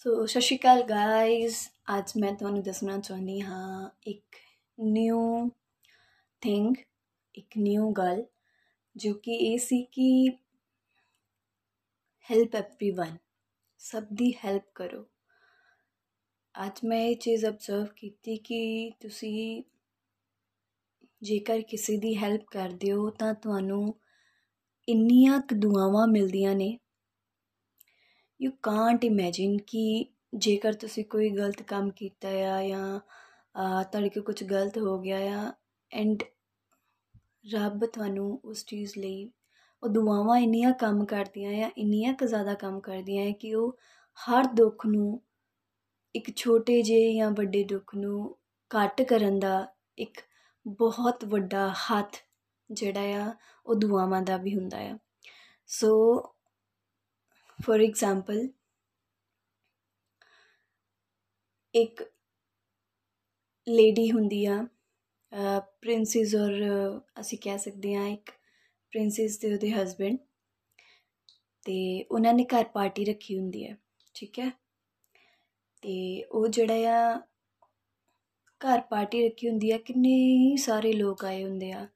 ਸੋ 0.00 0.26
ਸਤਿ 0.26 0.40
ਸ਼੍ਰੀ 0.40 0.58
ਅਕਾਲ 0.58 0.82
ਗਾਇਜ਼ 0.82 1.56
ਅੱਜ 1.98 2.12
ਮੈਂ 2.16 2.32
ਤੁਹਾਨੂੰ 2.32 2.62
ਦੱਸਣਾ 2.62 2.98
ਚਾਹੁੰਦੀ 2.98 3.40
ਹਾਂ 3.40 3.90
ਇੱਕ 4.06 4.36
ਨਿਊ 4.80 5.48
ਥਿੰਗ 6.42 6.76
ਇੱਕ 7.34 7.46
ਨਿਊ 7.56 7.92
ਗੱਲ 7.92 8.24
ਜੋ 8.96 9.14
ਕਿ 9.14 9.32
ਇਹ 9.32 9.58
ਸੀ 9.58 9.82
ਕਿ 9.82 10.28
ਹੈਲਪ 12.30 12.56
एवरीवन 12.56 13.16
ਸਭ 13.78 14.02
ਦੀ 14.12 14.32
ਹੈਲਪ 14.44 14.62
ਕਰੋ 14.74 15.06
ਅੱਜ 16.54 16.72
ਮੈਂ 16.84 17.00
ਇਹ 17.00 17.16
ਚੀਜ਼ 17.16 17.46
ਅਬਜ਼ਰਵ 17.46 17.86
ਕੀਤੀ 17.86 18.36
ਕਿ 18.36 18.92
ਤੁਸੀਂ 19.00 19.62
ਜੇਕਰ 21.22 21.60
ਕਿਸੇ 21.60 21.96
ਦੀ 21.96 22.16
ਹੈਲਪ 22.16 22.44
ਕਰਦੇ 22.50 22.92
ਹੋ 22.92 23.10
ਤਾਂ 23.10 23.34
ਤੁਹਾਨੂੰ 23.34 23.94
ਇੰਨੀਆਂ 24.88 25.40
ਕੁ 25.40 25.54
ਦੁਆਵਾਂ 25.54 26.06
ਮਿਲਦੀਆਂ 26.06 26.54
ਨੇ 26.54 26.78
ਯੂ 28.41 28.51
ਕਾਂਟ 28.63 29.03
ਇਮੇਜਿਨ 29.05 29.57
ਕਿ 29.67 30.05
ਜੇਕਰ 30.35 30.73
ਤੁਸੀਂ 30.73 31.03
ਕੋਈ 31.05 31.29
ਗਲਤ 31.29 31.61
ਕੰਮ 31.61 31.89
ਕੀਤਾ 31.89 32.29
ਆ 32.29 32.61
ਜਾਂ 32.67 32.99
ਤੁਹਾਡੇ 33.83 34.09
ਕੋਲ 34.09 34.23
ਕੁਝ 34.23 34.43
ਗਲਤ 34.43 34.77
ਹੋ 34.77 34.97
ਗਿਆ 34.99 35.17
ਆ 35.39 35.51
ਐਂਡ 35.91 36.23
ਰੱਬ 37.53 37.85
ਤੁਹਾਨੂੰ 37.85 38.39
ਉਸ 38.45 38.65
ਚੀਜ਼ 38.65 38.97
ਲਈ, 38.97 39.29
ਉਹ 39.83 39.89
ਦੁਆਵਾਂ 39.89 40.37
ਇੰਨੀਆਂ 40.37 40.71
ਕੰਮ 40.71 41.05
ਕਰਦੀਆਂ 41.05 41.51
ਆ, 41.65 41.69
ਇੰਨੀਆਂ 41.77 42.13
ਕੁ 42.13 42.25
ਜ਼ਿਆਦਾ 42.25 42.53
ਕੰਮ 42.53 42.79
ਕਰਦੀਆਂ 42.79 43.27
ਆ 43.27 43.31
ਕਿ 43.31 43.53
ਉਹ 43.55 43.77
ਹਰ 44.17 44.47
ਦੁੱਖ 44.53 44.85
ਨੂੰ, 44.85 45.21
ਇੱਕ 46.15 46.35
ਛੋਟੇ 46.35 46.81
ਜਿਹੇ 46.81 47.13
ਜਾਂ 47.15 47.31
ਵੱਡੇ 47.31 47.63
ਦੁੱਖ 47.63 47.95
ਨੂੰ 47.95 48.35
ਘੱਟ 48.71 49.01
ਕਰਨ 49.01 49.39
ਦਾ 49.39 49.67
ਇੱਕ 49.97 50.21
ਬਹੁਤ 50.65 51.25
ਵੱਡਾ 51.25 51.67
ਹੱਥ 51.83 52.17
ਜਿਹੜਾ 52.69 53.23
ਆ, 53.23 53.33
ਉਹ 53.65 53.75
ਦੁਆਵਾਂ 53.75 54.21
ਦਾ 54.21 54.37
ਵੀ 54.37 54.55
ਹੁੰਦਾ 54.55 54.77
ਆ। 54.79 54.97
ਸੋ 55.69 55.91
ਫੋਰ 57.63 57.81
ਐਗਜ਼ਾਮਪਲ 57.81 58.47
ਇੱਕ 61.73 62.03
ਲੇਡੀ 63.67 64.09
ਹੁੰਦੀ 64.11 64.45
ਆ 64.45 64.63
ਪ੍ਰਿੰਸੈਸ 65.81 66.35
ਔਰ 66.35 66.53
ਅਸੀਂ 67.19 67.37
ਕਹਿ 67.43 67.57
ਸਕਦੇ 67.57 67.95
ਹਾਂ 67.95 68.07
ਇੱਕ 68.07 68.31
ਪ੍ਰਿੰਸੈਸ 68.93 69.37
ਤੇ 69.37 69.53
ਉਹਦੇ 69.53 69.71
ਹਸਬੰਡ 69.71 70.17
ਤੇ 71.65 71.75
ਉਹਨਾਂ 72.11 72.33
ਨੇ 72.33 72.45
ਘਰ 72.53 72.63
ਪਾਰਟੀ 72.73 73.05
ਰੱਖੀ 73.05 73.37
ਹੁੰਦੀ 73.39 73.65
ਹੈ, 73.67 73.75
ਠੀਕ 74.15 74.39
ਹੈ? 74.39 74.49
ਤੇ 75.83 76.23
ਉਹ 76.31 76.47
ਜਿਹੜਾ 76.47 76.95
ਆ, 76.95 77.19
ਘਰ 78.61 78.81
ਪਾਰਟੀ 78.89 79.25
ਰੱਖੀ 79.27 79.49
ਹੁੰਦੀ 79.49 79.71
ਆ, 79.71 79.77
ਕਿੰਨੇ 79.77 80.55
ਸਾਰੇ 80.57 80.91
ਲੋਕ 80.93 81.25
ਆਏ 81.25 81.43
ਹੁੰਦੇ 81.43 81.71
ਆ, 81.71 81.87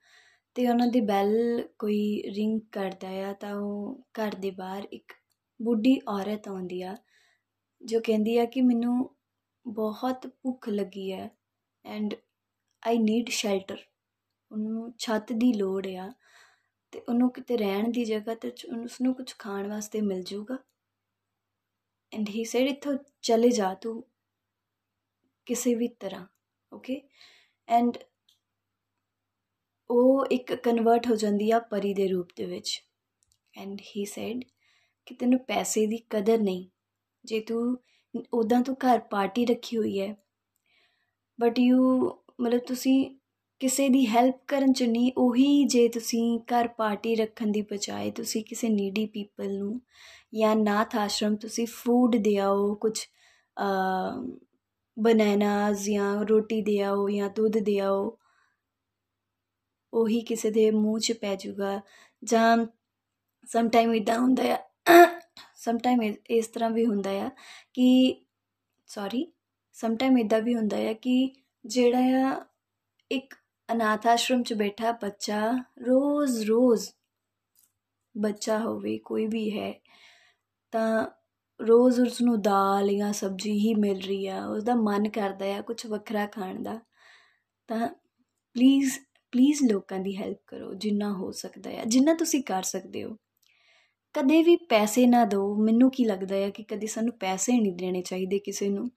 ਤੇ 0.55 0.67
ਉਹਨਾਂ 0.69 0.87
ਦੀ 0.87 1.01
ਬੈਲ 1.01 1.67
ਕੋਈ 1.79 2.31
ਰਿੰਗ 2.35 2.59
ਕਰਦਾ 2.71 3.07
ਆ, 3.29 3.33
ਤਾਂ 3.33 3.53
ਉਹ 3.55 4.03
ਘਰ 4.19 4.35
ਦੇ 4.35 4.51
ਬਾਹਰ 4.51 4.87
ਇੱਕ 4.91 5.13
ਬੁੱਢੀ 5.59 5.99
ਔਰਤ 6.07 6.47
ਆਉਂਦੀ 6.47 6.81
ਆ, 6.81 6.95
ਜੋ 7.81 7.99
ਕਹਿੰਦੀ 7.99 8.37
ਆ 8.37 8.45
ਕਿ 8.45 8.61
ਮੈਨੂੰ 8.61 9.09
ਬਹੁਤ 9.65 10.27
ਭੁੱਖ 10.27 10.69
ਲੱਗੀ 10.69 11.11
ਹੈ 11.11 11.29
ਐਂਡ 11.85 12.13
ਆਈ 12.83 12.97
ਨੀਡ 12.97 13.29
ਸ਼ੈਲਟਰ 13.29 13.77
ਉਹਨੂੰ 14.51 14.93
ਛੱਤ 14.97 15.31
ਦੀ 15.33 15.51
ਲੋੜ 15.53 15.85
ਆ 15.87 16.11
ਤੇ 16.93 16.99
ਉਹਨੂੰ 16.99 17.29
ਕਿਤੇ 17.31 17.57
ਰਹਿਣ 17.57 17.91
ਦੀ 17.91 18.03
ਜਗ੍ਹਾ 18.05 18.35
ਤੇ 18.35 18.51
ਉਸ 18.85 19.01
ਨੂੰ 19.01 19.13
ਕੁਝ 19.15 19.33
ਖਾਣ 19.39 19.67
ਵਾਸਤੇ 19.67 20.01
ਮਿਲ 20.01 20.23
ਜਾਊਗਾ 20.23 20.57
ਐਂਡ 22.11 22.29
ਹੀ 22.29 22.43
ਸੇਡ 22.45 22.67
ਇਥੋਂ 22.69 22.95
ਚਲੇ 23.21 23.49
ਜਾ 23.49 23.73
ਤੂੰ 23.73 24.01
ਕਿਸੇ 25.47 25.73
ਵੀ 25.75 25.87
ਤਰ੍ਹਾਂ 25.99 26.25
ਓਕੇ 26.71 27.01
ਐਂਡ 27.67 27.97
ਉਹ 29.89 30.25
ਇੱਕ 30.31 30.53
ਕਨਵਰਟ 30.55 31.07
ਹੋ 31.07 31.15
ਜਾਂਦੀ 31.15 31.49
ਆ 31.51 31.59
ਪਰੀ 31.59 31.93
ਦੇ 31.93 32.07
ਰੂਪ 32.07 32.29
ਦੇ 32.37 32.45
ਵਿੱਚ। 32.45 32.81
ਐਂਡ 33.53 33.81
ਹੀ 33.81 34.05
ਸੇਡ 34.05 34.43
ਕਿ 35.07 35.15
ਤੈਨੂੰ 35.15 35.39
ਪੈਸੇ 35.39 35.85
ਦੀ 35.87 35.97
ਕਦਰ 36.09 36.39
ਨਹੀਂ। 36.39 36.67
ਜੇ 37.23 37.39
ਤੂੰ 37.39 37.77
ਉਦਾਂ 38.33 38.61
ਤੂੰ 38.61 38.75
ਘਰ 38.75 38.99
ਪਾਰਟੀ 39.11 39.45
ਰੱਖੀ 39.45 39.77
ਹੋਈ 39.77 39.99
ਹੈ 39.99 40.15
ਬਟ 41.39 41.59
ਯੂ 41.59 42.09
ਮਤਲਬ 42.41 42.59
ਤੁਸੀਂ 42.67 43.05
ਕਿਸੇ 43.61 43.87
ਦੀ 43.89 44.05
ਹੈਲਪ 44.07 44.35
ਕਰਨ 44.47 44.73
ਚ 44.73 44.83
ਨਹੀਂ, 44.83 45.11
ਉਹੀ 45.17 45.63
ਜੇ 45.65 45.87
ਤੁਸੀਂ 45.87 46.39
ਘਰ 46.51 46.67
ਪਾਰਟੀ 46.67 47.15
ਰੱਖਣ 47.15 47.51
ਦੀ 47.51 47.61
ਬਜਾਏ 47.61 48.11
ਤੁਸੀਂ 48.11 48.43
ਕਿਸੇ 48.43 48.69
ਨੀਡੀ 48.69 49.05
ਪੀਪਲ 49.05 49.57
ਨੂੰ 49.57 49.81
ਜਾਂ 50.33 50.55
ਨਾਥ 50.55 50.95
ਆਸ਼ਰਮ 50.95 51.35
ਤੁਸੀਂ 51.35 51.65
ਫੂਡ 51.67 52.15
ਦਿਆਓ 52.17 52.73
ਕੁਝ 52.75 52.99
ਬਨਾਨਾਸ 54.97 55.85
ਜਾਂ 55.85 56.25
ਰੋਟੀ 56.25 56.61
ਦਿਆਓ 56.61 57.07
ਜਾਂ 57.09 57.29
ਦੁੱਧ 57.29 57.57
ਦਿਆਓ, 57.59 58.17
ਉਹੀ 59.93 60.21
ਕਿਸੇ 60.21 60.51
ਦੇ 60.51 60.69
ਮੂੰਹ 60.71 60.99
'ਚ 60.99 61.11
ਪੈ 61.11 61.35
ਜਾਊਗਾ 61.35 61.79
ਜਾਂ 62.23 62.57
ਸਮ 63.47 63.69
ਟਾਈਮ 63.69 63.93
ਇਦਾਂ 63.93 64.19
ਹੁੰਦਾ 64.19 64.43
ਆ 64.53 64.57
ਸਮ 65.55 65.77
ਟਾਈਮ 65.77 66.01
ਇਸ 66.29 66.47
ਤਰ੍ਹਾਂ 66.47 66.69
ਵੀ 66.69 66.85
ਹੁੰਦਾ 66.85 67.11
ਆ 67.21 67.29
ਕਿ 67.73 68.15
ਸੌਰੀ 68.89 69.25
ਸਮ 69.75 69.95
ਟਾਈਮ 69.95 70.17
ਇਦਾਂ 70.17 70.41
ਵੀ 70.41 70.55
ਹੁੰਦਾ 70.55 70.77
ਆ 70.89 70.93
ਕਿ 70.93 71.15
ਜਿਹੜਾ 71.65 71.99
ਆ 72.23 72.35
ਇੱਕ 73.11 73.33
ਅਨਾਥ 73.69 74.07
ਆਸ਼ਰਮ 74.07 74.43
'ਚ 74.43 74.53
ਬੈਠਾ 74.53 74.91
ਬੱਚਾ 75.01 75.41
ਰੋਜ਼-ਰੋਜ਼ 75.81 76.89
ਬੱਚਾ 78.15 78.57
ਹੋਵੇ, 78.59 78.97
ਕੋਈ 78.97 79.25
ਵੀ 79.27 79.49
ਹੈ, 79.59 79.73
ਤਾਂ 80.73 81.07
ਰੋਜ਼ 81.59 81.99
ਉਸ 82.01 82.21
ਨੂੰ 82.21 82.41
ਦਾਲ 82.41 82.91
ਜਾਂ 82.97 83.11
ਸਬਜ਼ੀ 83.13 83.51
ਹੀ 83.59 83.73
ਮਿਲ 83.75 83.99
ਰਹੀ 84.01 84.27
ਆ 84.27 84.45
ਉਸ 84.47 84.63
ਦਾ 84.63 84.75
ਮਨ 84.75 85.09
ਕਰਦਾ 85.09 85.45
ਆ 85.57 85.61
ਕੁਝ 85.61 85.85
ਵੱਖਰਾ 85.87 86.25
ਖਾਣ 86.27 86.61
ਦਾ, 86.63 86.79
ਤਾਂ 87.69 87.87
ਪਲੀਜ਼ 88.55 88.99
ਪਲੀਜ਼ 89.33 89.63
ਲੋਕਾਂ 89.71 89.99
ਦੀ 89.99 90.15
ਹੈਲਪ 90.17 90.39
ਕਰੋ, 90.47 90.73
ਜਿੰਨਾ 90.73 91.11
ਹੋ 91.13 91.31
ਸਕਦਾ 91.33 91.69
ਹੈ 91.69 91.83
ਜਿੰਨਾ 91.85 92.13
ਤੁਸੀਂ 92.13 92.43
ਕਰ 92.43 92.63
ਸਕਦੇ 92.63 93.03
ਹੋ। 93.03 93.15
ਕਦੇ 94.15 94.41
ਵੀ 94.43 94.55
ਪੈਸੇ 94.69 95.05
ਨਾ 95.07 95.23
ਦਿਓ 95.25 95.55
ਮੈਨੂੰ 95.55 95.89
ਕੀ 95.91 96.03
ਲੱਗਦਾ 96.05 96.35
ਹੈ 96.35 96.49
ਕਿ 96.49 96.63
ਕਦੇ 96.63 96.87
ਸਾਨੂੰ 96.87 97.13
ਪੈਸੇ 97.19 97.59
ਨਹੀਂ 97.59 97.73
ਦੇਣੇ 97.73 98.01
ਚਾਹੀਦੇ 98.01 98.39
ਕਿਸੇ 98.39 98.69
ਨੂੰ। 98.69 98.89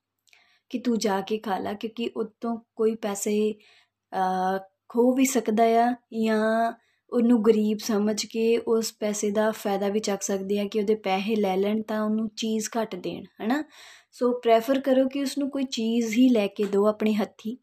ਕਿ 0.70 0.78
ਤੂੰ 0.78 0.98
ਜਾ 0.98 1.20
ਕੇ 1.20 1.38
ਖਾ 1.38 1.58
ਲੈ, 1.58 1.72
ਕਿਉਂਕਿ 1.74 2.10
ਉਤੋਂ 2.16 2.56
ਕੋਈ 2.76 2.94
ਪੈਸੇ 2.94 3.54
ਖੋ 4.88 5.12
ਵੀ 5.14 5.24
ਸਕਦਾ 5.24 5.64
ਆ 5.84 5.90
ਜਾਂ 6.22 6.72
ਉਹਨੂੰ 7.12 7.42
ਗਰੀਬ 7.44 7.78
ਸਮਝ 7.78 8.24
ਕੇ 8.26 8.56
ਉਸ 8.68 8.92
ਪੈਸੇ 8.92 9.30
ਦਾ 9.30 9.50
ਫਾਇਦਾ 9.52 9.88
ਵੀ 9.88 10.00
ਚੱਕ 10.00 10.22
ਸਕਦੇ 10.22 10.58
ਆ 10.60 10.64
ਕਿ 10.64 10.80
ਉਹਦੇ 10.80 10.94
ਪੈਸੇ 10.94 11.36
ਲੈ 11.36 11.56
ਲੈਣ 11.56 11.82
ਤਾਂ 11.82 12.00
ਉਹਨੂੰ 12.02 12.28
ਚੀਜ਼ 12.36 12.68
ਘੱਟ 12.78 12.94
ਦੇਣ, 12.96 13.24
ਹਨਾ? 13.42 13.62
ਸੋ 14.12 14.32
ਪ੍ਰੈਫਰ 14.40 14.80
ਕਰੋ 14.80 15.08
ਕਿ 15.08 15.22
ਉਸ 15.22 15.36
ਨੂੰ 15.38 15.50
ਕੋਈ 15.50 15.64
ਚੀਜ਼ 15.70 16.16
ਹੀ 16.18 16.28
ਲੈ 16.28 16.46
ਕੇ 16.46 16.64
ਦਿਓ 16.64 16.86
ਆਪਣੇ 16.86 17.12
ਹੱਥੀ। 17.14 17.56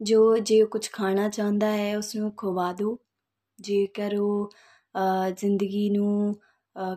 ਜੋ 0.00 0.36
ਜੇ 0.38 0.62
ਉਹ 0.62 0.68
ਕੁਝ 0.68 0.88
ਖਾਣਾ 0.92 1.28
ਚਾਹੁੰਦਾ 1.28 1.70
ਹੈ 1.72 1.96
ਉਸ 1.98 2.14
ਨੂੰ 2.16 2.30
ਖਵਾ 2.36 2.72
ਦਿਓ 2.72 2.96
ਜੇਕਰ 3.58 4.16
ਉਹ 4.16 4.50
ਜ਼ਿੰਦਗੀ 5.38 5.88
ਨੂੰ 5.90 6.34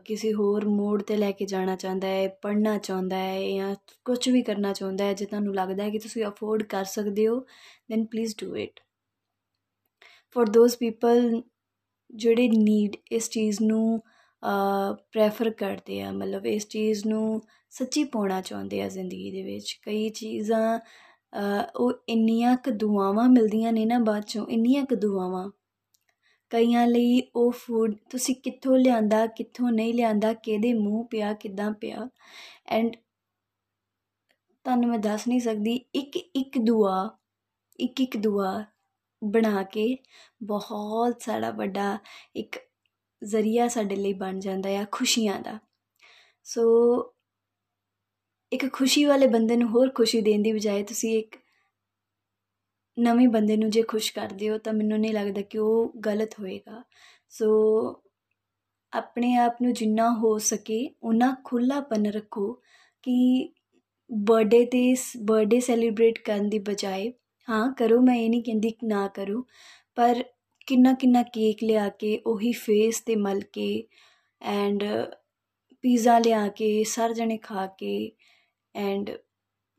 ਕਿਸੇ 0.06 0.34
ਹੋਰ 0.34 0.66
ਮੋੜ 0.68 1.02
ਤੇ 1.04 1.16
ਲੈ 1.18 1.32
ਕੇ 1.32 1.46
ਜਾਣਾ 1.46 1.76
ਚਾਹੁੰਦਾ 1.76 2.08
ਹੈ, 2.08 2.28
ਪੜ੍ਹਨਾ 2.42 2.78
ਚਾਹੁੰਦਾ 2.78 3.18
ਹੈ 3.18 3.42
ਜਾਂ 3.50 3.74
ਕੁਝ 4.06 4.30
ਵੀ 4.30 4.42
ਕਰਨਾ 4.44 4.74
ਚਾਹੁੰਦਾ 4.74 5.06
ਹੈ, 5.06 5.14
ਜੇ 5.14 5.26
ਤੁਹਾਨੂੰ 5.26 5.56
ਲੱਗਦਾ 5.56 5.84
ਹੈ 5.84 5.90
ਕਿ 5.90 6.00
ਤੁਸੀਂ 6.00 6.26
ਅਫੋਰਡ 6.26 6.64
ਕਰ 6.70 6.84
ਸਕਦੇ 6.86 7.28
ਹੋ 7.28 7.40
then 7.92 8.06
please 8.12 8.36
do 8.40 8.56
it 8.56 8.80
for 10.36 10.50
those 10.52 10.76
people 10.78 11.42
ਜਿਹੜੇ 12.14 12.48
ਨੀਡ 12.50 12.96
ਇਸ 13.12 13.30
ਚੀਜ਼ 13.30 13.62
ਨੂੰ 13.62 14.00
ਪ੍ਰੈਫਰ 15.12 15.50
ਕਰਦੇ 15.50 16.00
ਆ, 16.02 16.12
ਮਤਲਬ 16.12 16.46
ਇਸ 16.46 16.68
ਚੀਜ਼ 16.68 17.06
ਨੂੰ 17.08 17.42
ਸੱਚੀ 17.74 18.04
ਪਾਉਣਾ 18.04 18.42
ਚਾਹੁੰਦੇ 18.42 18.82
ਆ 18.82 18.88
ਜ਼ਿੰਦਗੀ 18.90 19.32
ਦੇ 19.32 19.44
ਵਿੱਚ, 19.44 19.74
ਕਈ 19.84 20.10
ਚੀਜ਼ਾਂ 20.12 20.80
ਉਹ 21.76 21.94
ਇੰਨੀਆਂ 22.10 22.56
ਕੁ 22.58 22.72
ਦੁਆਵਾਂ 22.72 23.28
ਮਿਲਦੀਆਂ 23.30 23.72
ਨੇ 23.74 23.86
ਨਾ 23.86 24.00
ਬਾਅਦ 24.00 24.24
ਚੋਂ, 24.28 24.46
ਇੰਨੀਆਂ 24.48 24.86
ਕੁ 24.86 24.96
ਦੁਆਵਾਂ 24.96 25.50
ਕਈਆਂ 26.54 26.88
ਲਈ 26.88 27.22
ਉਹ 27.36 27.52
ਫੂਡ 27.52 27.96
ਤੁਸੀਂ 28.10 28.36
ਕਿੱਥੋਂ 28.36 28.78
ਲਿਆਂਦਾ, 28.78 29.28
ਕਿੱਥੋਂ 29.28 29.72
ਨਹੀਂ 29.72 29.94
ਲਿਆਂਦਾ, 29.94 30.34
ਕਿਹਦੇ 30.34 30.74
ਮੂੰਹ 30.74 31.06
ਪਿਆ, 31.06 31.34
ਕਿੱਦਾਂ 31.34 31.72
ਪਿਆ? 31.72 32.10
ਐਂਡ 32.68 32.96
ਤੁਹਾਨੂੰ 34.64 34.90
ਮੈਂ 34.90 35.00
ਦੱਸ 35.00 35.28
ਨਹੀਂ 35.28 35.40
ਸਕਦੀ, 35.40 35.86
ਇੱਕ 35.96 36.18
ਇੱਕ 36.18 36.58
ਦੁਆ, 36.58 37.18
ਇੱਕ 37.80 38.02
ਇੱਕ 38.02 38.18
ਦੁਆ 38.18 38.66
ਬਣਾ 39.24 39.64
ਕੇ 39.64 39.98
ਬਹੁਤ 40.44 41.22
ਸਾਰਾ 41.22 41.52
ਵੱਡਾ 41.52 41.98
ਇੱਕ 42.36 42.60
ਜ਼ਰੀਆ 43.24 43.68
ਸਾਡੇ 43.68 43.96
ਲਈ 43.96 44.14
ਬਣ 44.14 44.40
ਜਾਂਦਾ 44.40 44.70
ਹੈ 44.70 44.88
ਖੁਸ਼ੀਆਂ 44.92 45.40
ਦਾ। 45.40 45.60
ਸੋ 46.44 46.64
ਇੱਕ 48.52 48.74
ਖੁਸ਼ੀ 48.74 49.06
ਵਾਲੇ 49.06 49.28
ਬੰਦੇ 49.28 49.56
ਨੂੰ 49.56 49.70
ਹੋਰ 49.70 49.90
ਖੁਸ਼ੀ 49.90 50.22
ਦੇਣ 50.22 50.42
ਦੀ 50.42 50.52
ਬਜਾਏ 50.52 50.84
ਤੁਸੀਂ 50.84 51.20
ਇੱਕ 51.20 51.43
ਨਵੇਂ 53.00 53.28
ਬੰਦੇ 53.28 53.58
ਨੂੰ 53.58 53.70
ਜੇ 53.70 53.82
ਖੁਸ਼ 53.82 54.14
ਕਰਦੇ 54.14 54.50
ਹੋ 54.50 54.58
ਤਾਂ 54.58 54.74
ਮੈਨੂੰ 54.74 55.00
ਨਹੀਂ 55.00 55.14
ਲੱਗਦਾ 55.14 55.42
ਕਿ 55.42 55.58
ਉਹ 55.58 55.94
ਗਲਤ 56.06 56.40
ਹੋਏਗਾ। 56.40 56.84
ਸੋ 57.30 57.50
ਆਪਣੇ 58.94 59.36
ਆਪ 59.36 59.62
ਨੂੰ 59.62 59.74
ਜਿੰਨਾ 59.74 60.10
ਹੋ 60.14 60.38
ਸਕੇ 60.38 60.90
ਉਹਨਾਂ 61.04 61.36
ਖੁੱਲਾਪਨ 61.44 62.06
ਰੱਖੋ 62.06 62.52
ਕਿ 63.04 63.54
ਬਰਥਡੇ 64.12 64.66
ਤੇ 64.66 64.96
ਬਰਥਡੇ 65.18 65.60
ਸੈਲੀਬ੍ਰੇਟ 65.60 66.20
ਕਰਨ 66.20 66.50
ਦੀ 66.50 66.60
ਬਜਾਏ, 66.60 67.14
ਹਾਂ, 67.50 67.74
ਕਰੋ, 67.74 68.02
ਮੈਂ 68.02 68.16
ਇਹ 68.16 68.30
ਨਹੀਂ 68.30 68.44
ਕਹਿੰਦੀ 68.44 68.74
ਨਾ 68.84 69.08
ਕਰੋ, 69.08 69.46
ਪਰ 69.96 70.24
ਕਿੰਨਾ 70.68 70.94
ਕਿੰਨਾ 70.94 71.24
ਕੇਕ 71.24 71.64
ਲਿਆ 71.64 71.90
ਕੇ, 71.90 72.22
ਉਹੀ 72.28 72.52
ਫੇਸ 72.52 73.02
ਤੇ 73.02 73.16
ਮਲ 73.16 73.42
ਕੇ 73.54 73.88
ਐਂਡ 74.42 74.84
ਪੀਜ਼ਾ 75.82 76.20
ਲਿਆ 76.20 76.48
ਕੇ, 76.48 76.84
ਸਾਰੇ 76.84 77.14
ਜਣੇ 77.14 77.38
ਖਾ 77.38 77.66
ਕੇ 77.68 78.12
ਐਂਡ 78.76 79.12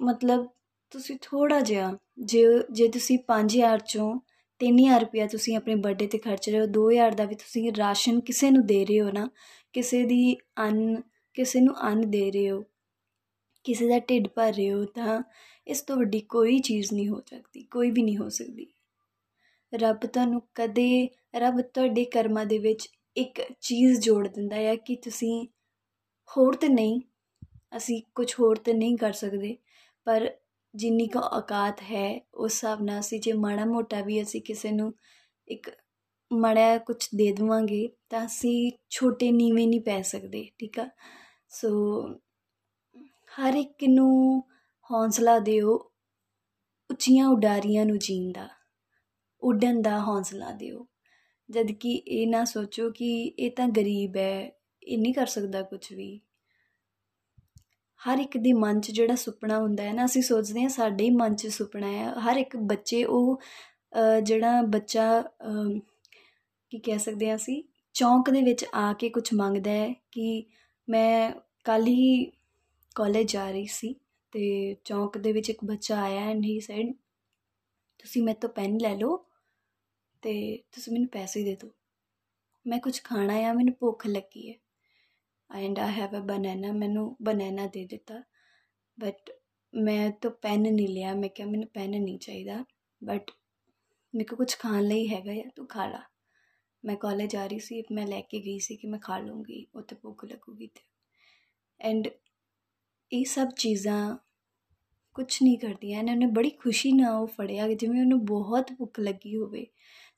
ਮਤਲਬ 0.00 0.46
ਤੁਸੀਂ 0.90 1.16
ਥੋੜਾ 1.22 1.60
ਜਿਹਾ 1.60 1.96
ਜੇ 2.18 2.44
ਜੇ 2.72 2.88
ਤੁਸੀਂ 2.88 3.18
5000 3.26 3.78
ਚੋਂ 3.86 4.20
3000 4.60 5.00
ਰੁਪਇਆ 5.00 5.26
ਤੁਸੀਂ 5.26 5.56
ਆਪਣੇ 5.56 5.74
ਬਰਥਡੇ 5.74 6.06
ਤੇ 6.06 6.18
ਖਰਚ 6.18 6.50
ਰਹੇ 6.50 6.60
ਹੋ 6.60 6.66
2000 6.66 7.14
ਦਾ 7.14 7.24
ਵੀ 7.24 7.34
ਤੁਸੀਂ 7.34 7.72
ਰਾਸ਼ਨ 7.78 8.20
ਕਿਸੇ 8.20 8.50
ਨੂੰ 8.50 8.66
ਦੇ 8.66 8.84
ਰਹੇ 8.84 9.00
ਹੋ 9.00 9.10
ਨਾ, 9.10 9.28
ਕਿਸੇ 9.72 10.04
ਦੀ 10.04 10.36
ਅੰਨ, 10.58 11.00
ਕਿਸੇ 11.34 11.60
ਨੂੰ 11.60 11.74
ਅੰਨ 11.82 12.10
ਦੇ 12.10 12.30
ਰਹੇ 12.30 12.50
ਹੋ, 12.50 12.64
ਕਿਸੇ 13.64 13.88
ਦਾ 13.88 13.98
ਢਿੱਡ 13.98 14.28
ਭਰ 14.28 14.52
ਰਹੇ 14.52 14.72
ਹੋ, 14.72 14.84
ਤਾਂ 14.84 15.22
ਇਸ 15.66 15.82
ਤੋਂ 15.82 15.96
ਵੱਡੀ 15.96 16.20
ਕੋਈ 16.20 16.58
ਚੀਜ਼ 16.58 16.92
ਨਹੀਂ 16.92 17.08
ਹੋ 17.08 17.20
ਸਕਦੀ, 17.20 17.62
ਕੋਈ 17.62 17.90
ਵੀ 17.90 18.02
ਨਹੀਂ 18.02 18.16
ਹੋ 18.16 18.28
ਸਕਦੀ। 18.28 18.66
ਰੱਬ 19.72 20.06
ਤੁਹਾਨੂੰ 20.06 20.42
ਕਦੇ, 20.54 21.08
ਰੱਬ 21.36 21.60
ਤੁਹਾਡੇ 21.60 22.04
ਕਰਮਾਂ 22.04 22.46
ਦੇ 22.46 22.58
ਵਿੱਚ 22.58 22.88
ਇੱਕ 23.16 23.40
ਚੀਜ਼ 23.60 24.00
ਜੋੜ 24.00 24.28
ਦਿੰਦਾ 24.28 24.56
ਹੈ 24.56 24.76
ਕਿ 24.76 24.96
ਤੁਸੀਂ 24.96 25.46
ਹੋਰ 26.36 26.54
ਤੇ 26.54 26.68
ਨਹੀਂ, 26.68 27.00
ਅਸੀਂ 27.76 28.02
ਕੁਝ 28.14 28.34
ਹੋਰ 28.40 28.56
ਤੇ 28.56 28.72
ਨਹੀਂ 28.72 28.96
ਕਰ 28.96 29.12
ਸਕਦੇ, 29.12 29.56
ਪਰ 30.04 30.30
ਜਿੰਨੀ 30.74 31.06
ਕੁ 31.06 31.18
ਔਕਾਤ 31.18 31.82
ਹੈ, 31.82 32.20
ਉਸ 32.34 32.52
ਹਿਸਾਬ 32.52 32.82
ਨਾਲ 32.82 33.00
ਅਸੀਂ 33.00 33.20
ਜੇ 33.20 33.32
ਮਾੜਾ 33.32 33.64
ਮੋਟਾ 33.64 34.00
ਵੀ 34.02 34.22
ਅਸੀਂ 34.22 34.42
ਕਿਸੇ 34.42 34.70
ਨੂੰ 34.70 34.94
ਇੱਕ 35.48 35.70
ਮਾੜਾ 36.32 36.78
ਕੁਝ 36.78 37.08
ਦੇ 37.14 37.32
ਦੇਵਾਂਗੇ, 37.32 37.88
ਤਾਂ 38.08 38.26
ਅਸੀਂ 38.26 38.72
ਛੋਟੇ 38.90 39.30
ਨੀਵੇਂ 39.32 39.68
ਨਹੀਂ 39.68 39.80
ਪੈ 39.80 40.02
ਸਕਦੇ, 40.02 40.50
ਠੀਕ 40.58 40.78
ਆ? 40.78 40.88
ਸੋ 41.48 41.68
ਹਰ 43.38 43.54
ਇੱਕ 43.54 43.84
ਨੂੰ 43.88 44.42
ਹੌਸਲਾ 44.90 45.38
ਦਿਓ, 45.38 45.74
ਉੱਚੀਆਂ 46.90 47.28
ਉਡਾਰੀਆਂ 47.28 47.86
ਨੂੰ 47.86 47.98
ਜੀਣ 47.98 48.32
ਦਾ, 48.32 48.48
ਉੱਡਣ 49.42 49.82
ਦਾ 49.82 50.00
ਹੌਸਲਾ 50.00 50.50
ਦਿਓ। 50.50 50.86
ਜਦ 51.50 51.72
ਕਿ 51.72 51.92
ਇਹ 51.92 52.26
ਨਾ 52.26 52.44
ਸੋਚੋ 52.44 52.90
ਕਿ 52.90 53.24
ਇਹ 53.38 53.50
ਤਾਂ 53.50 53.68
ਗਰੀਬ 53.68 54.16
ਹੈ, 54.16 54.50
ਇਹ 54.82 54.98
ਨਹੀਂ 54.98 55.14
ਕਰ 55.14 55.26
ਸਕਦਾ 55.26 55.62
ਕੁਝ 55.62 55.92
ਵੀ। 55.92 56.20
ਹਰ 58.04 58.18
ਇੱਕ 58.18 58.36
ਦੇ 58.38 58.52
ਮਨ 58.52 58.80
'ਚ 58.80 58.90
ਜਿਹੜਾ 58.90 59.14
ਸੁਪਨਾ 59.16 59.58
ਹੁੰਦਾ 59.58 59.82
ਹੈ 59.82 59.92
ਨਾ, 59.92 60.04
ਅਸੀਂ 60.04 60.22
ਸੋਚਦੇ 60.22 60.62
ਹਾਂ 60.62 60.68
ਸਾਡੇ 60.68 61.04
ਹੀ 61.04 61.10
ਮਨ 61.10 61.34
'ਚ 61.36 61.46
ਸੁਪਨਾ 61.52 61.90
ਹੈ। 61.92 62.12
ਹਰ 62.24 62.36
ਇੱਕ 62.36 62.56
ਬੱਚੇ 62.72 63.04
ਉਹ 63.04 63.40
ਜਿਹੜਾ 64.24 64.60
ਬੱਚਾ 64.62 65.04
ਕੀ 66.72 66.78
ਕਹਿ 66.78 66.98
ਸਕਦੇ 66.98 67.28
ਹਾਂ 67.28 67.36
ਅਸੀਂ, 67.36 67.62
ਚੌਂਕ 67.94 68.30
ਦੇ 68.30 68.42
ਵਿੱਚ 68.42 68.64
ਆ 68.74 68.92
ਕੇ 69.00 69.08
ਕੁਝ 69.08 69.28
ਮੰਗਦਾ 69.34 69.70
ਹੈ 69.70 69.92
ਕਿ 70.12 70.44
ਮੈਂ 70.88 71.30
ਕੱਲ 71.64 71.86
ਹੀ 71.86 72.24
ਕਾਲਜ 72.96 73.32
ਜਾ 73.32 73.50
ਰਹੀ 73.50 73.66
ਸੀ 73.66 73.94
ਤੇ 74.32 74.74
ਚੌਂਕ 74.84 75.18
ਦੇ 75.18 75.32
ਵਿੱਚ 75.32 75.50
ਇੱਕ 75.50 75.64
ਬੱਚਾ 75.64 76.00
ਆਇਆ 76.02 76.20
ਐਂਡ 76.30 76.44
ਹੀ 76.44 76.58
ਸੈਡ 76.60 76.92
ਤੁਸੀਂ 78.00 78.22
ਮੇਰੇ 78.22 78.38
ਤੋਂ 78.40 78.48
ਪੈਨ 78.50 78.76
ਲੈ 78.82 78.94
ਲਓ 78.96 79.16
ਤੇ 80.22 80.34
ਤੁਸੀਂ 80.72 80.92
ਮੈਨੂੰ 80.92 81.08
ਪੈਸੇ 81.08 81.42
ਦੇ 81.44 81.54
ਦਿਓ। 81.60 81.70
ਮੈਂ 82.66 82.78
ਕੁਝ 82.80 83.00
ਖਾਣਾ 83.04 83.34
ਆ, 83.48 83.52
ਮੈਨੂੰ 83.52 83.74
ਭੁੱਖ 83.80 84.06
ਲੱਗੀ 84.06 84.50
ਹੈ। 84.50 84.54
ਐਂਡ 85.54 85.78
ਆਈ 85.78 85.92
ਹੈਵ 85.92 86.18
ਅ 86.18 86.20
ਬਨਾਨਾ, 86.20 86.72
ਮੈਨੂੰ 86.72 87.16
ਬਨਾਨਾ 87.22 87.66
ਦੇ 87.66 87.86
ਦਿੱਤਾ। 87.86 88.22
ਬਟ 89.00 89.30
ਮੈਂ 89.74 90.10
ਤਾਂ 90.10 90.30
ਪੈਨ 90.30 90.60
ਨਹੀਂ 90.60 90.88
ਲਿਆ, 90.88 91.14
ਮੈਂ 91.14 91.28
ਕਿਹਾ 91.28 91.48
ਮੈਨੂੰ 91.48 91.68
ਪੈਨ 91.68 91.90
ਨਹੀਂ 91.90 92.18
ਚਾਹੀਦਾ। 92.18 92.64
ਬਟ 93.04 93.30
ਮੇਰੇ 94.14 94.24
ਕੋ 94.24 94.36
ਕੁਝ 94.36 94.56
ਖਾਣ 94.56 94.82
ਲਈ 94.82 95.08
ਹੈਗਾ 95.08 95.32
ਆ, 95.32 95.50
ਤੂੰ 95.56 95.66
ਖਾ 95.66 95.86
ਲਾ। 95.86 96.02
ਮੈਂ 96.84 96.96
ਕਾਲਜ 96.96 97.36
ਆ 97.36 97.46
ਰਹੀ 97.46 97.58
ਸੀ, 97.58 97.82
ਮੈਂ 97.92 98.06
ਲੈ 98.06 98.20
ਕੇ 98.20 98.40
ਗਈ 98.40 98.58
ਸੀ 98.58 98.76
ਕਿ 98.76 98.86
ਮੈਂ 98.86 98.98
ਖਾ 98.98 99.18
ਲੂੰਗੀ 99.18 99.66
ਉੱਥੇ 99.74 99.96
ਭੁੱਖ 99.96 100.24
ਲੱਗੂਗੀ 100.24 100.66
ਤੇ। 100.66 100.80
ਐਂਡ 101.80 102.08
ਇਹ 103.12 103.24
ਸਭ 103.24 103.48
ਚੀਜ਼ਾਂ 103.58 104.16
ਕੁਝ 105.14 105.26
ਨਹੀਂ 105.42 105.58
ਕਰਦੀਆਂ। 105.58 105.98
ਇਹਨਾਂ 105.98 106.16
ਨੇ 106.16 106.26
ਬੜੀ 106.34 106.50
ਖੁਸ਼ੀ 106.62 106.92
ਨਾਲ 106.92 107.14
ਉਹ 107.14 107.26
ਫੜਿਆ 107.36 107.68
ਜਿਵੇਂ 107.70 108.00
ਉਹਨੂੰ 108.00 108.24
ਬਹੁਤ 108.26 108.72
ਭੁੱਖ 108.78 109.00
ਲੱਗੀ 109.00 109.36
ਹੋਵੇ। 109.36 109.66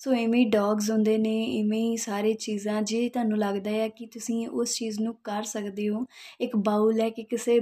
ਸੋ 0.00 0.12
ਐਵੇਂ 0.14 0.40
ਹੀ 0.40 0.48
ਡੌਗਸ 0.50 0.90
ਹੁੰਦੇ 0.90 1.16
ਨੇ 1.18 1.34
ਐਵੇਂ 1.60 1.80
ਹੀ 1.80 1.96
ਸਾਰੇ 1.96 2.32
ਚੀਜ਼ਾਂ, 2.34 2.80
ਜੇ 2.82 3.08
ਤੁਹਾਨੂੰ 3.08 3.38
ਲੱਗਦਾ 3.38 3.70
ਹੈ 3.70 3.88
ਕਿ 3.88 4.06
ਤੁਸੀਂ 4.06 4.46
ਉਸ 4.48 4.74
ਚੀਜ਼ 4.76 5.00
ਨੂੰ 5.00 5.14
ਕਰ 5.24 5.42
ਸਕਦੇ 5.44 5.88
ਹੋ, 5.88 6.04
ਇੱਕ 6.40 6.56
ਬਾਉਲ 6.58 7.00
ਹੈ 7.00 7.08
ਕਿ 7.10 7.22
ਕਿਸੇ 7.24 7.60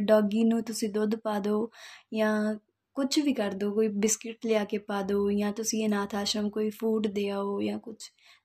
ਡੌਗੀ 0.00 0.44
ਨੂੰ 0.44 0.62
ਤੁਸੀਂ 0.62 0.88
ਦੁੱਧ 0.88 1.14
ਪਾ 1.16 1.38
ਦਿਓ 1.38 1.70
ਜਾਂ 2.14 2.54
ਕੁਝ 2.96 3.18
ਵੀ 3.20 3.32
ਕਰ 3.34 3.52
ਦਿਓ, 3.52 3.72
ਕੋਈ 3.74 3.88
ਬਿਸਕਿਟ 3.88 4.46
ਲਿਆ 4.46 4.64
ਕੇ 4.64 4.78
ਪਾ 4.78 5.00
ਦਿਓ 5.02 5.30
ਜਾਂ 5.30 5.52
ਤੁਸੀਂ 5.52 5.86
ਅਨਾਥ 5.86 6.14
ਆਸ਼ਰਮ 6.14 6.48
ਕੋਈ 6.50 6.70
ਫੂਡ 6.70 7.06
ਦੇ 7.08 7.28
ਆਓ 7.30 7.60
ਜਾਂ 7.62 7.78
ਕੁਝ 7.78 7.96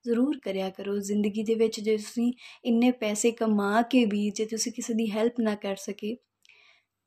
ਜ਼ਰੂਰ 0.05 0.39
ਕਰਿਆ 0.43 0.69
ਕਰੋ। 0.69 0.97
ਜ਼ਿੰਦਗੀ 0.99 1.43
ਦੇ 1.43 1.55
ਵਿੱਚ 1.55 1.79
ਜੇ 1.79 1.97
ਤੁਸੀਂ 1.97 2.31
ਇੰਨੇ 2.65 2.91
ਪੈਸੇ 2.91 3.31
ਕਮਾ 3.31 3.81
ਕੇ 3.81 4.05
ਵੀ, 4.05 4.29
ਜੇ 4.29 4.45
ਤੁਸੀਂ 4.45 4.71
ਕਿਸੇ 4.71 4.93
ਦੀ 4.93 5.09
ਹੈਲਪ 5.11 5.39
ਨਾ 5.39 5.55
ਕਰ 5.55 5.75
ਸਕੇ 5.75 6.15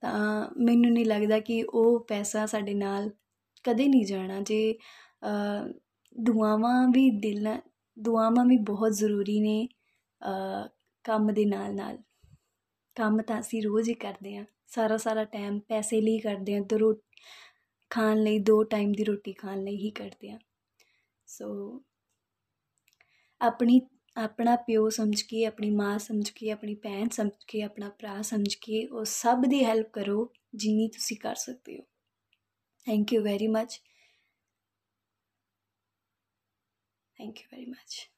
ਤਾਂ 0.03 0.49
ਮੈਨੂੰ 0.61 0.91
ਨਹੀਂ 0.93 1.05
ਲੱਗਦਾ 1.06 1.39
ਕਿ 1.41 1.62
ਉਹ 1.65 1.99
ਪੈਸਾ 2.09 2.45
ਸਾਡੇ 2.47 2.75
ਨਾਲ 2.75 3.11
ਕਦੇ 3.65 3.87
ਨਹੀਂ 3.89 4.05
ਜਾਣਾ। 4.06 4.41
ਜੇ 4.41 4.79
ਦੁਆਵਾਂ 6.17 6.87
ਵੀ 6.89 7.09
ਦਿਲ 7.21 7.43
ਨਾਲ, 7.43 7.61
ਦੁਆਵਾਂ 7.97 8.45
ਵੀ 8.45 8.56
ਬਹੁਤ 8.67 8.93
ਜ਼ਰੂਰੀ 8.93 9.39
ਨੇ 9.41 9.67
ਕੰਮ 11.05 11.33
ਦੇ 11.35 11.45
ਨਾਲ 11.45 11.75
ਨਾਲ। 11.75 11.99
ਕੰਮ 12.97 13.21
ਤਾਂ 13.23 13.41
ਅਸੀਂ 13.41 13.62
ਰੋਜ਼ 13.62 13.89
ਹੀ 13.89 13.95
ਕਰਦੇ 13.95 14.37
ਹਾਂ। 14.37 14.45
ਸਾਰਾ 14.69 14.97
ਸਾਰਾ 14.97 15.25
ਟਾਈਮ 15.25 15.59
ਪੈਸੇ 15.69 16.00
ਲਈ 16.00 16.19
ਕਰਦੇ 16.19 16.55
ਹਾਂ। 16.55 16.62
ਤੇ 16.62 16.79
ਰੋ, 16.79 16.95
ਖਾਣ 17.91 18.19
ਲਈ, 18.19 18.39
ਦੋ 18.39 18.62
ਟਾਈਮ 18.65 18.93
ਦੀ 18.93 19.05
ਰੋਟੀ 19.05 19.33
ਖਾਣ 19.33 19.62
ਲਈ 19.65 19.77
ਹੀ 19.77 19.91
ਕਰਦੇ 19.91 20.31
ਹਾਂ। 20.31 20.39
ਸੋ 21.29 21.49
ਆਪਣੀ 23.41 23.81
ਆਪਣਾ 24.16 24.56
ਪਿਓ 24.56 24.88
ਸਮਝ 24.88 25.22
ਕੇ, 25.22 25.44
ਆਪਣੀ 25.44 25.70
ਮਾਂ 25.70 25.99
ਸਮਝ 25.99 26.31
ਕੇ, 26.31 26.50
ਆਪਣੀ 26.50 26.75
ਭੈਣ 26.75 27.08
ਸਮਝ 27.08 27.44
ਕੇ, 27.49 27.62
ਆਪਣਾ 27.62 27.88
ਭਰਾ 27.88 28.22
ਸਮਝ 28.22 28.55
ਕੇ 28.55 28.87
ਉਹ 28.87 29.05
ਸਭ 29.05 29.44
ਦੀ 29.49 29.64
ਹੈਲਪ 29.64 29.90
ਕਰੋ 29.93 30.32
ਜਿੰਨੀ 30.55 30.88
ਤੁਸੀਂ 30.88 31.16
ਕਰ 31.16 31.34
ਸਕਦੇ 31.34 31.78
ਹੋ। 31.78 31.82
Thank 32.87 33.12
you 33.12 33.22
very 33.22 33.46
much 33.46 33.81
thank 37.19 37.38
you 37.38 37.49
very 37.52 37.66
much 37.66 38.10